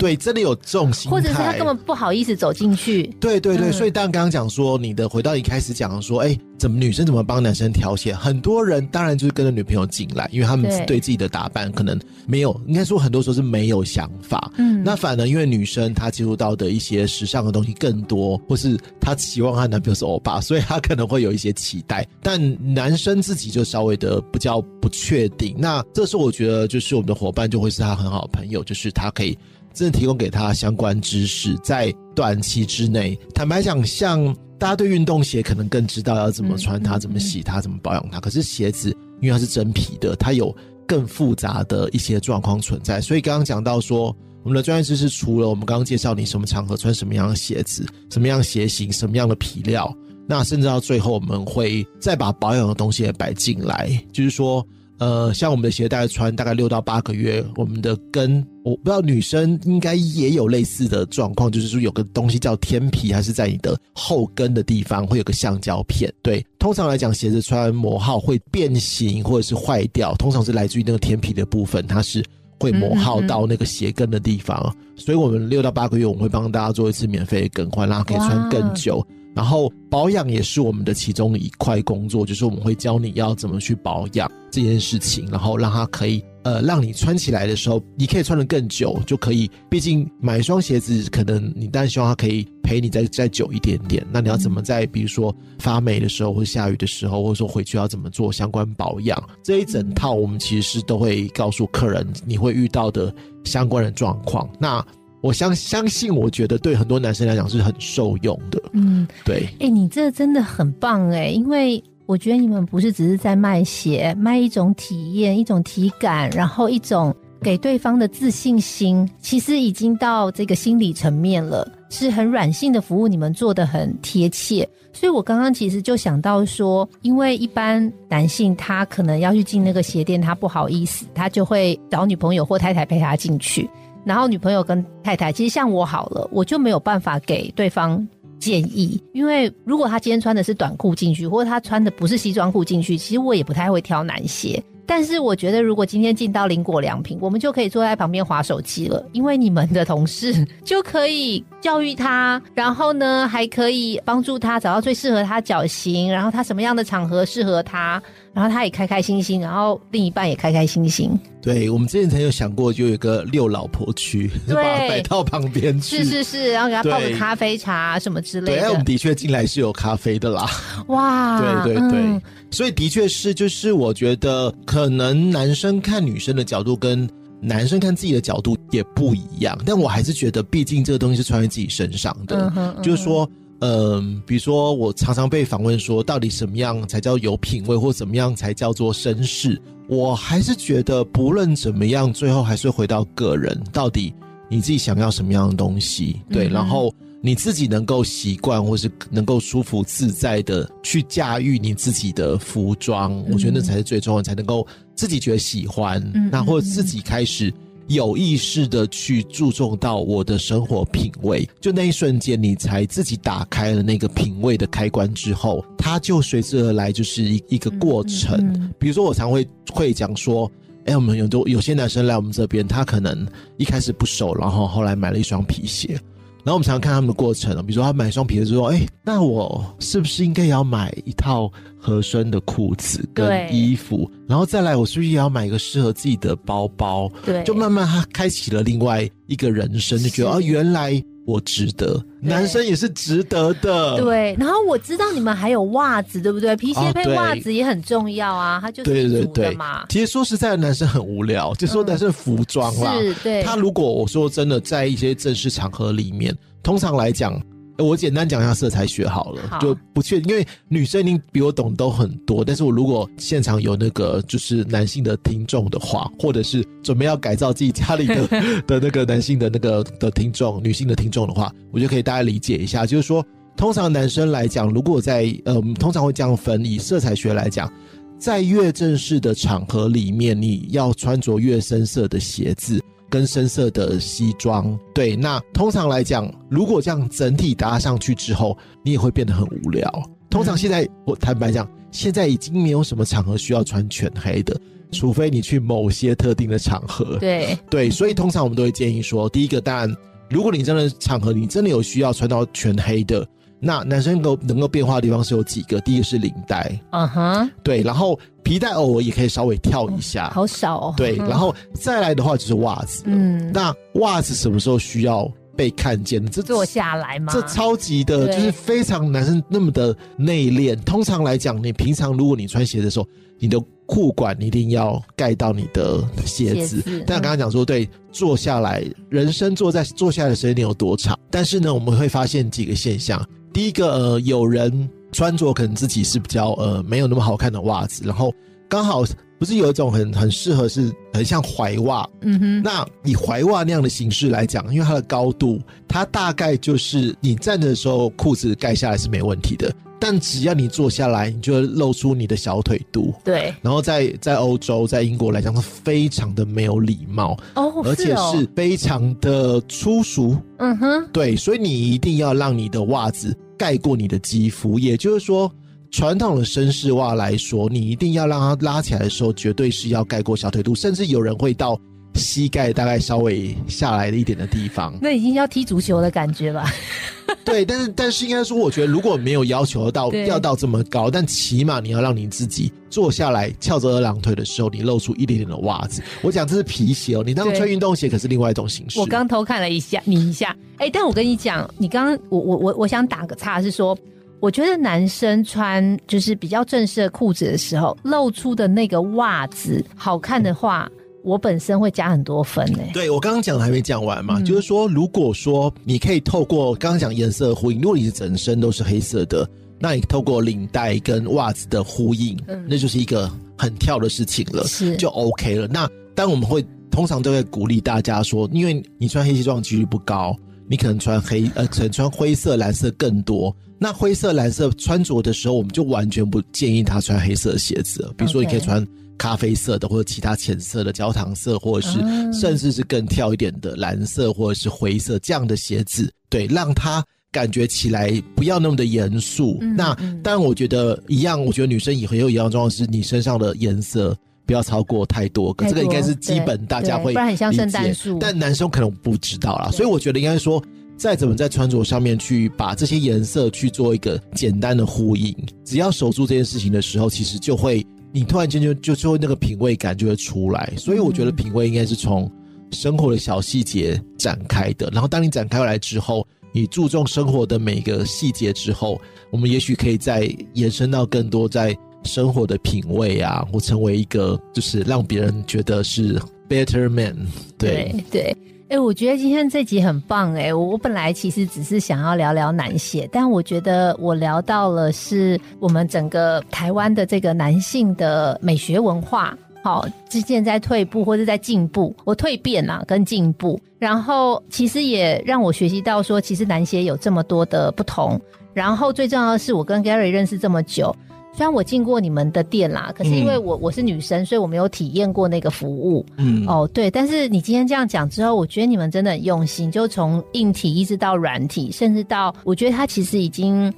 [0.00, 3.04] 对，真的有这种心态，或者是他根本不好意思走进去。
[3.20, 6.36] 对对对，所以当然刚刚讲说，你的回到一开始讲说，哎。
[6.60, 8.14] 怎么女生怎么帮男生挑选？
[8.14, 14.52] 很多人当然就是跟着女朋友进来，因为他们对自己的打扮可能没有，应该说很多时候是没有想法。
[14.58, 22.06] 嗯，那反而因为女生她接触到的一些时尚的东西更多，或是她期望她男朋友是欧巴，所以她可能会有一些期待。
[22.22, 22.38] 但
[22.74, 25.56] 男生自己就稍微的比较不确定。
[25.56, 29.34] 那这时候我觉得就是我们的伙伴就会是他很好的朋友，就是他可以
[29.72, 34.34] 真的提供给他相关知识，在短期之内，坦白讲，像。
[34.60, 38.20] 大家对运动鞋可能更知道要怎么穿它、怎么洗它、怎么保养它。
[38.20, 40.54] 可是鞋子，因为它是真皮的，它有
[40.86, 43.00] 更复杂的一些状况存在。
[43.00, 49.90] 所以刚刚讲到说，我们的专业知识除了我们刚刚介绍你什么场合穿什么样的鞋子、什么样鞋型、什么样的皮料，
[50.28, 54.62] 那甚至到最后我们会再把保养的东西也摆进来，就是说。
[55.00, 66.12] 呃，像我们的鞋带穿大概六到八个月，我们的跟我不知道女生应该也有类似的状况，就是说有个东西叫天皮，还是在你的后跟的地方会有个橡胶片。
[66.22, 72.22] 对，通常来讲，鞋子穿磨耗会变形或者是坏掉，通常是来自于那个天皮的部分，它是
[72.58, 74.76] 会磨耗到那个鞋跟的地方。
[74.96, 79.02] 所以我们六到八个月，我们会帮大家做一次免费更换，然后可以穿更久。
[79.40, 89.50] 然后保养也是我们的其中一块工作，就是我们会教你要怎么去保养这件事情，然后让它可以呃让你穿起来的时候，你可以穿得更久，就可以。
[89.70, 94.06] 毕竟买一双鞋子，可能你当然希望它可以陪你再再久一点点。
[94.12, 99.18] 那你要怎么在比如说发霉的时候，或下雨的时候，或者说回去要怎么做相关保养？
[99.42, 103.10] 这一整套我们其实是都会告诉客人你会遇到的
[103.44, 104.46] 相关的状况。
[104.58, 104.84] 那
[105.20, 108.60] 我相相信，我觉得对很多男生来讲是很受用的。
[108.72, 109.48] 嗯，对。
[109.60, 124.68] 哎，你这真的很棒哎，因为我觉得你们不是只是在卖鞋，卖一种体验、一种体感，然后一种给对方的自信心，其实已经到这个心理层面了，是很软性的服务，你们做的很贴切。
[124.92, 133.70] 所以我刚刚其实就想到说，因为一般男性他可能要去进那个鞋店，他不好意思，他就会找女朋友或太太陪他进去。
[134.04, 138.06] 然后女朋友跟太太，其实像我好了，我就没有办法给对方
[138.38, 144.62] 建议，因为如果他今天穿的是短裤进去，或者他穿的不是西装裤进去，其实我也不太会挑男鞋。
[144.86, 161.10] 但是我觉得，如果今天进到林果良品，我们就可以坐在旁边划手机了，因为你们的同事就可以教育他，然后呢，还可以帮助他找到最适合他脚型，然后他什么样的场合适合他，然后他也开开心心，然后另一半也开开心心。
[161.42, 168.60] 对，我们之前曾有想过，就有一个遛老婆区， 把它摆到旁边去，是是是，然后给他泡个咖啡茶什么之类的。
[168.60, 170.48] 对，我们的确进来是有咖啡的啦。
[170.88, 172.20] 哇， 对对对。
[172.50, 177.08] 所以的确是，就是我觉得可能男生看女生的角度跟
[177.40, 182.76] 男生看自己的角度也不一样，但我还是觉得，毕竟这个东西是穿在自己身上的。
[182.82, 183.26] 就是说，
[183.60, 189.60] 嗯，比如说我常常被访问说，到底什么样才叫有品味，或怎么样才叫做绅士？
[189.88, 194.12] 我还是觉得，不论怎么样，最后还是回到个人，到底
[194.48, 196.20] 你自己想要什么样的东西？
[196.28, 196.92] 对，然后。
[197.22, 207.52] 你自己能够习惯，或是能够舒服自在的去驾驭你自己的服装，我觉得那才是最重要，才能够自己觉得喜欢，那或者自己开始
[207.90, 218.72] 有意识的去注重到我的生活品味，就那一瞬间，你才自己打开了那个品味的开关之后，它就随之而来就是一一个过程。
[218.78, 220.48] 比如说，我常会会讲说，
[220.84, 223.26] 哎，我们有多有些男生来我们这边，他可能
[223.56, 226.00] 一开始不熟，然后后来买了一双皮鞋。
[226.42, 234.10] 然后我们常常看他们的过程比如说他买一双皮鞋之后，哎，那我是不是应该也要买一套合身的裤子跟衣服？
[234.28, 237.10] 然后再来，我是不是也要买一个适合自己的包包？
[237.24, 241.02] 对，就慢慢他开启了另外一个人生，就觉得啊，原来。
[241.26, 244.00] 我值得，男生也是值得的。
[244.00, 246.56] 对，然后我知道你们还有袜子，对不对？
[246.56, 249.84] 皮鞋配袜子也很重要啊，它就是对对对嘛。
[249.90, 252.98] 其实说实在的，男生很无聊，就说男生服装啦。
[252.98, 253.44] 是，对。
[253.44, 257.40] 他如果我说真的，在一些正式场合里面，通常来讲。
[257.80, 262.44] 我简单讲一下色彩学好了，就不确定，因为女生一定比我懂都很多。
[262.44, 268.26] 但是我如果现场有那个就是男性的听众的话，或者是准备要改造自己家里的
[268.66, 272.84] 的那个男性的那个的听众、女性的听众的话，我就可以大家理解一下。
[272.84, 273.24] 就是说，
[273.56, 277.72] 通常男生来讲，如果在呃，通常会这样分，以色彩学来讲，
[278.18, 282.82] 在越正式的场合里面，你要穿着越深色的鞋子。
[283.10, 289.90] 跟深色的西装，对，那通常来讲，如果这样整体搭上去之后，你也会变得很无聊。
[290.30, 294.58] 通常现在我坦白讲，现在已经没有什么场合需要穿全黑的，
[294.92, 297.18] 除非你去某些特定的场合。
[297.18, 299.96] 对对，所以通常我们都会建议说，第一个，当然，
[300.30, 303.26] 如果你真的场合你真的有需要穿到全黑的。
[303.60, 316.24] 那男生够能够变化的地方是有几个，第一个是领带，嗯哼，对，然后皮带偶尔也可以稍微跳一下，好少哦，对，然后再来的话就是袜子，嗯，那袜子什么时候需要被看见？
[316.30, 317.32] 这坐下来吗？
[317.32, 320.74] 这超级的，就是非常男生那么的内敛。
[320.84, 323.06] 通常来讲，你平常如果你穿鞋的时候，
[323.38, 326.82] 你的裤管一定要盖到你的鞋子。
[327.06, 331.18] 但刚刚讲说，对，坐下来，人生坐在坐下来的时间有多长？
[331.30, 333.22] 但是呢，我们会发现几个现象。
[333.52, 338.32] 第一个，呃，有人穿着可能自己是比较呃没有那么好看的袜子，然后
[338.68, 339.04] 刚好
[339.40, 357.34] 不是有一种很很适合是很像怀袜，嗯哼，那以怀袜那样的形式来讲，因为它的高度，它大概就是你站的时候裤子盖下来是没问题的，但只要你坐下来，你就会露出你的小腿肚，对，然后在在欧洲在英国来讲是非常的没有礼貌。
[357.54, 360.36] 哦，而且是非常的粗俗。
[360.58, 365.50] 嗯哼，对，所以你一定要让你的袜子盖过你的肌肤，也就是说，
[365.90, 371.78] 传统的绅士袜来说，你一定要让它拉起来的时候，绝对是要盖过小腿肚，甚至有人会到
[372.14, 374.96] 膝盖大概稍微下来的一点的地方。
[375.02, 376.72] 那已经要踢足球的感觉吧？
[377.44, 386.02] 对，但是但是应该说，我觉得如果没有要求到要到这么高，但起码你要让你自己坐下来翘着二郎腿的时候，你露出一点点的袜子。
[386.22, 389.00] 我讲这是皮鞋哦，你当穿运动鞋可是另外一种形式。
[389.00, 393.96] 我刚偷看了一下你一下，哎，但我跟你讲，你刚刚我我我我想打个岔是说，
[394.40, 400.90] 我觉得男生穿就是比较正式的裤子的时候，露出的那个袜子好看的话。
[401.22, 409.46] 我本身会加很多分诶，对我刚刚讲的还没讲完嘛，就是说，如果说你可以透过刚刚讲颜色呼应，如果你是整身都是黑色的，
[409.78, 415.68] 那你透过领带跟袜子的呼应，那就是一个很跳的事情了，是就 OK 了。
[415.68, 420.34] 那当我们会通常都会鼓励大家说，因为你穿黑西装几率不高，
[420.66, 423.54] 你可能穿黑呃，可能穿灰色、蓝色更多。
[423.80, 428.86] 那灰色、蓝色穿着的时候，我们就完全不建议他穿黑色的鞋子，比如说你可以穿。
[429.18, 431.98] 咖啡色的或者其他浅色的焦糖色，或者是
[432.32, 439.58] 甚至是更跳一点的蓝色或者是灰色这样的鞋子，对，让他感觉起来不要那么的严肃。
[439.76, 444.16] 那当然，我觉得一样，我觉得女生也很有一样状况，是你身上的颜色
[444.46, 448.16] 不要超过太多，这个应该是基本大家会，不然很像圣诞树。
[448.18, 450.64] 但男生可能不知道啦，所以我觉得应该说，
[451.00, 455.34] 再怎么在穿着上面去把这些颜色去做一个简单的呼应，
[455.64, 460.74] 只要守住这件事情的时候，其实就会你突然间就就就会那个品味感就会出来。
[460.76, 462.30] 所以我觉得品味应该是从
[462.70, 466.26] 生活的小细节展开的，然后当你展开来之后。
[466.52, 471.72] 你注重生活的每一个细节之后，我们也许可以再延伸到更多在
[472.02, 477.16] 生活的品味啊，或成为一个就是让别人觉得是 better man。
[477.56, 478.36] 对对，
[478.70, 489.36] 哎，我觉得今天这集很棒哎，我本来其实只是想要聊聊男鞋，但我觉得我聊到了是我们整个台湾的这个男性的美学文化。
[489.60, 498.20] 好，之前在退步或者在进步，我蜕变啊，跟进步，然后其实也让我学习到说，其实男鞋有这么多的不同。
[498.54, 500.94] 然后最重要的是，我跟 Gary 认识这么久，
[501.32, 506.04] 虽然我进过你们的店啦，可是因为我我是女生，所以我没有体验过那个服务。
[506.16, 506.90] 嗯，哦，对。
[506.90, 513.72] 但是你今天这样讲之后，我觉得你们真的很用心，就从硬体一直到软体，甚至到我觉得它其实已经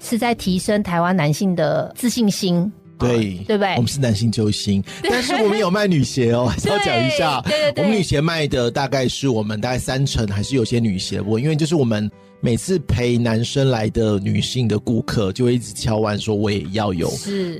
[0.00, 2.70] 是在提升台湾男性的自信心。
[2.98, 3.74] 对，对不对？
[3.76, 7.40] 我们是男性救星，但是我们有卖女鞋哦，还是要讲一下。
[7.42, 12.10] 对对对，我们女鞋卖的大概是我们大概三成，还是有些女鞋我因为就是我们。
[12.40, 17.10] 每次陪男生来的女性的顾客，就会一直敲完说我也要有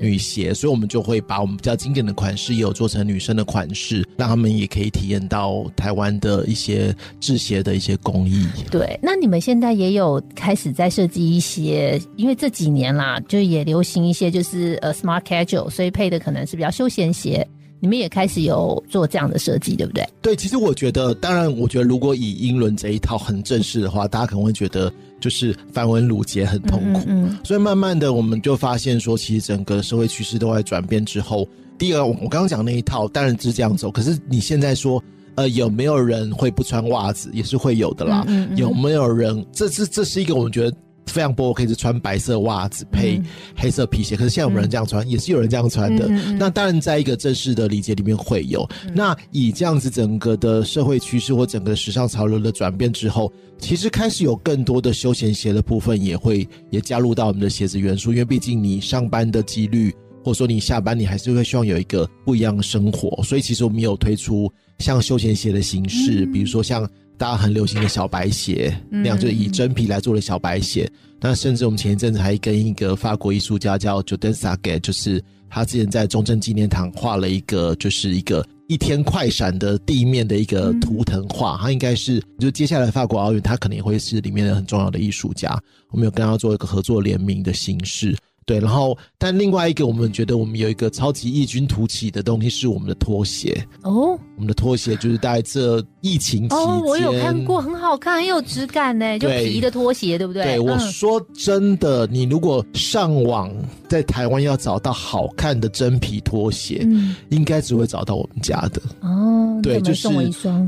[0.01, 8.47] 女鞋，所以我们就会把我们比较经典的款式也有做成女生的款式，让他们也可以体验到台湾的一些制鞋的一些工艺。
[8.70, 17.47] 对，那你们现在也有开始在设计一些，因为这几年啦，就也流行一些就是呃 smart casual，所以配的可能是比较休闲鞋。
[17.87, 20.05] 你们也开始有做这样的设计，对不对？
[20.20, 27.01] 对，其实我觉得，当然，我觉得如果以英伦这一套很正式的话，大家可能会觉得就是繁文缛节很痛苦。
[27.07, 31.47] 嗯，所以慢慢的，我们就发现说，其实整个社会趋势都在转变之后，
[31.78, 35.01] 第二，我我刚刚讲那一套当然是这样走，可是你现在说，
[35.37, 38.26] 呃，有没有人会不穿袜子，也是会有的啦。
[38.57, 39.47] 有没有人？
[39.53, 40.76] 这是这是一个我们觉得。
[41.07, 43.20] 非常不 OK 是穿白色袜子配
[43.57, 46.09] 黑色皮鞋，可是现在有人这样穿，也是有人这样穿的。
[46.38, 48.68] 那当然，在一个正式的礼节里面会有。
[48.92, 59.94] 那以这样子整个的社会趋势或整个时尚潮流的转变之后，其实开始有更多的休闲鞋的部分也会也加入到我们的鞋子元素，因为毕竟你上班的几率，
[60.24, 63.22] 或者说你下班，你还是会希望有一个不一样的生活。
[63.22, 66.88] 所以其实我们有推出像休闲鞋的形式，比如说像。
[67.19, 70.91] 大家很流行的小白鞋，那样就以真皮来做的小白鞋。
[71.21, 81.57] 那甚至我们前一阵子还跟一个法国艺术家叫 Jordan Sage，就是他之前在中正纪念堂画了一个，就是一个一天快闪的地面的一个图腾画。
[81.57, 85.59] 他应该是就接下来法国奥运，他可能也会是里面的很重要的艺术家。
[85.91, 88.14] 我们有跟他做一个合作联名的形式。
[88.47, 94.16] 对，然后，但另外一个，我们觉得我们有一个超级异军突起的东西是我们的拖鞋哦。
[94.36, 100.44] 我们的拖鞋就是在这疫情期间，哦，我有看过，很好看，很有质感呢，就皮的拖鞋，对不对？
[100.44, 103.53] 对，我说真的，你如果上网
[103.88, 109.59] 在台湾要找到好看的真皮拖鞋，嗯，应该只会找到我们家的哦。
[109.61, 110.07] 对，就是。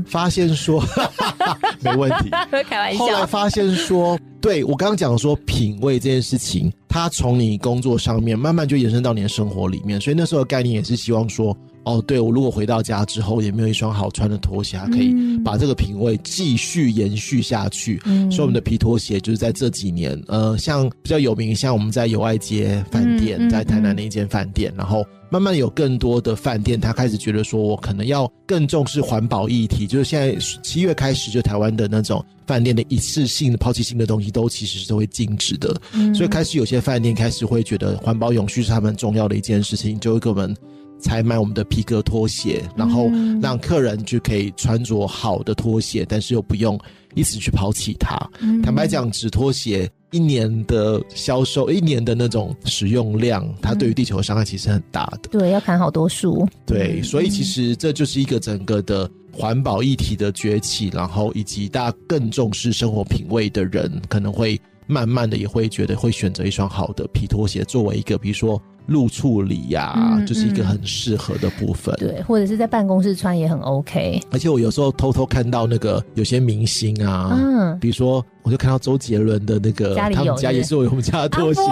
[0.05, 0.83] 发现说
[1.79, 2.29] 没问题，
[2.67, 2.99] 开玩笑。
[2.99, 4.19] 后来发现说。
[4.41, 11.55] 对我刚刚讲说品味这件事情，它从你工作上面慢慢就延伸到你的生活里面，所以那时候的概念也是希望说，
[11.89, 17.99] 哦，对我如果回到家之后也没有一双好穿的拖鞋，可以把这个品味继续延续下去。
[18.29, 25.05] 所以我们的皮拖鞋就是在这几年，呃，像比较有名，像我们在友爱街饭店，在台南的一间饭店，然后。
[25.31, 29.85] 慢慢有更多的饭店，他开始觉得说，我可能要更重视环保议题。
[29.85, 35.79] 就是现在七月开始，就台湾的那种饭店的一次性的抛弃性的东西，都其实是都会禁止的。
[36.15, 40.51] 所以开始有些饭店开始会觉得环保永续是他们重要的一件事情，就会给我们
[40.99, 43.09] 采买我们的皮革拖鞋，然后
[43.41, 46.79] 让客人就可以穿着好的拖鞋，但是又不用
[47.15, 48.17] 一直去抛弃它。
[48.61, 49.89] 坦白讲，纸拖鞋。
[50.11, 55.29] 一年的销售，一年的那种使用量，它对于地球的伤害其实很大的。
[55.29, 56.47] 对，要砍好多树。
[56.65, 71.95] 对，所以其实这就是一个整个的环保议题的崛起，然后以及大家更重视生活品味的人，可能会慢慢的也会觉得会选择一双好的皮拖鞋作为一个，比如说路处理呀，就是一个很适合的部分。
[71.97, 74.21] 对，或者是在办公室穿也很 OK。
[74.31, 81.61] 而且我有时候偷偷看到那个有些明星啊，嗯，比如说我就看到周杰伦的那个，他们家也是有我们家的拖鞋。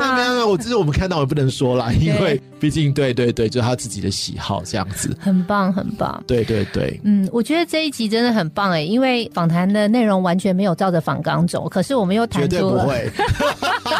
[0.00, 5.16] 但没有没有，我这是我们看到也不能说啦， 因为毕竟对对对，就是他自己的喜好这样子。
[5.20, 6.22] 很棒很棒。
[6.26, 12.88] 对对对，嗯，我觉得这一集真的很棒哎，因为访谈的内容完全没有照着访纲走，可是我们又谈出了，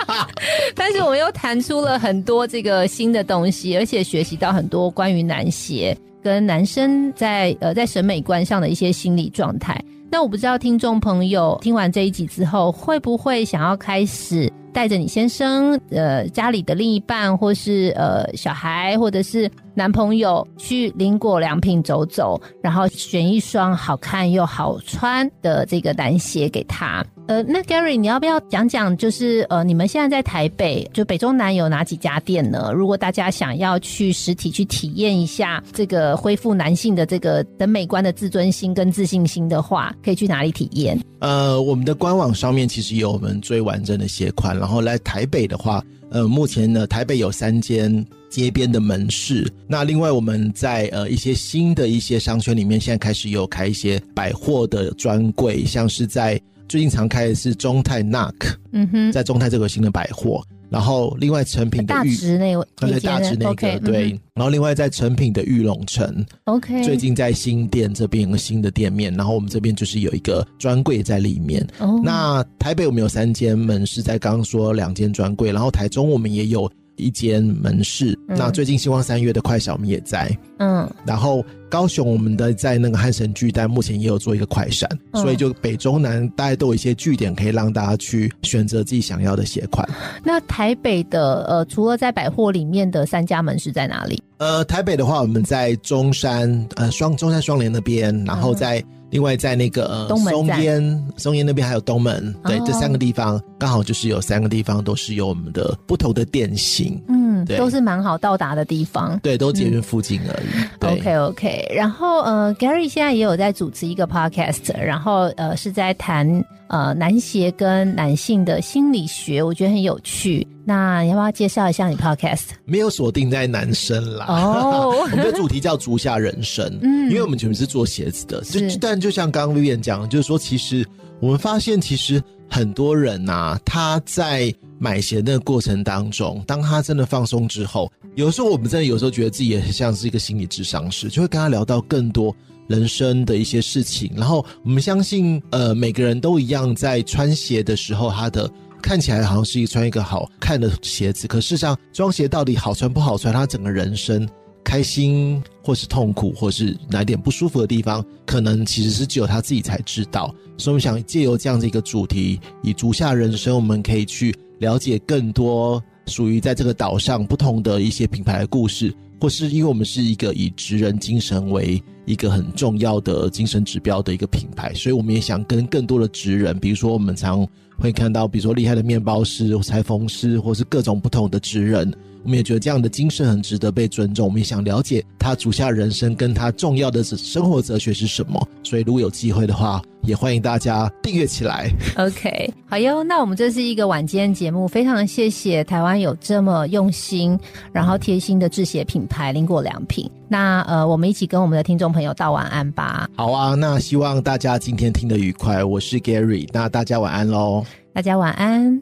[0.74, 9.82] 但是我们又谈出了很多这个新的东西，而且学习到很多关于男鞋跟男生在呃在审美观上的一些心理状态。
[10.10, 14.52] 那我不知道听众朋友听完这一集之后，会不会想要开始？
[14.72, 27.04] 带着你先生，呃，家里的另一半，或是呃小孩，或者是男朋友，去林果良品走走，然后选一双好看又好穿的这个男鞋给他。
[27.30, 32.72] 呃，那 Gary，你要不要讲讲，就是呃，你们现在在台北，就北中南有哪几家店呢？
[32.74, 41.00] 如果大家想要去实体去体验一下这个恢复男性的这个审美观的自尊心跟自信心的话，可以去哪里体验？
[41.20, 49.48] 呃，我们的官网上面其实有我们最完整的鞋款，然后来台北的话，呃，目前呢，台北有三间街边的门市。
[49.68, 56.40] 那另外我们在呃一些新的一些商圈里面，现在开始有开一些百货的专柜，像是在。
[56.70, 58.32] 最近常开的是中泰 NAK，
[58.70, 71.66] 嗯哼，在中泰这个新的百货，然后另外成品的大直那位，对大直那个对，然后另外在成品的玉龙城，OK，最近在新店这边有个新的店面，然后我们这边就是有一个专柜在里面。
[72.04, 76.70] 那台北我们有三间门市，在刚刚说两间专柜，然后台中我们也有。
[77.00, 89.88] 一间门市，那最近希望三月的快小米也在，嗯，然后高雄我们的在那个汉神巨蛋目前也有做一个快闪，所以就北中南大家都有一些据点可以让大家去选择自己想要的鞋款。
[90.22, 94.22] 那台北的呃，除了在百货里面的三家门市在哪里？
[94.38, 98.84] 呃，台北的话，我们在中山呃双中山双联那边，然后在。
[99.10, 110.94] 另外，在那个松烟松烟那边还有东门，对，这三个地方刚好就是有三个地方都是有我们的不同的店型，嗯，都是蛮好到达的地方，对，都捷运附近而已。
[110.94, 116.26] OK OK，然后呃，Gary 现在也有在主持一个 Podcast，然后呃是在谈
[116.68, 120.46] 呃男鞋跟男性的心理学，我觉得很有趣。
[120.64, 122.50] 那你要不要介绍一下你 Podcast？
[122.64, 130.86] 没有锁定在男生啦，哦， 我们的主题叫足下人生，嗯，因为我们全部是做鞋子的，就但就像刚刚 Vivian 讲，就是说，其实
[131.20, 142.34] 我们发现，其实很多人呐，他在买鞋的过程当中，当他真的放松之后，有时候我们真的有时候觉得自己也很像是一个心理智商师，就会跟他聊到更多
[142.66, 144.10] 人生的一些事情。
[144.16, 148.50] 然后我们相信，呃，每个人都一样，在穿鞋的时候，他的。
[148.82, 154.26] 看起来好像是一穿一个好看的鞋子，可事实上，这双鞋到底好穿不好穿，他整个人生
[154.64, 160.34] 开心或是痛苦，或是哪点不舒服的地方，可能其实是只有他自己才知道。
[160.56, 177.46] 所以，我们想借由这样的一个主题，以足下人生，我们可以去了解更多属于在这个岛上不同的一些品牌的故事，或是因为我们是一个以职人精神为一个很重要的精神指标的一个品牌，所以我们也想跟更多的职人，比如说我们常。
[177.78, 181.90] 会看到，比如说厉害的面包师、裁缝师，或是各种不同的职人，
[182.22, 184.26] 我们也觉得这样的精神很值得被尊重。
[184.26, 188.48] 我们也想了解他足下人生跟他重要的生活哲学是什么。
[188.62, 191.70] 所以，如果有机会的话，也欢迎大家订阅起来。
[191.96, 193.02] OK，好哟。
[193.02, 197.38] 那我们这是一个晚间节目，非常谢谢台湾有这么用心、
[197.72, 200.10] 然后贴心的制鞋品牌林果良品。
[200.28, 203.08] 那呃，我们一起跟我们的听众朋友道晚安吧。
[203.16, 205.64] 好啊，那希望大家今天听得愉快。
[205.64, 207.64] 我是 Gary，那大家晚安喽。
[207.92, 208.80] 大家晚安。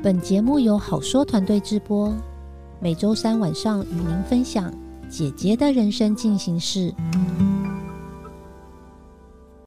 [0.00, 2.14] 本节目由好说团队制播，
[2.78, 4.72] 每周三晚上与您分享
[5.10, 6.94] 姐姐的人生进行式。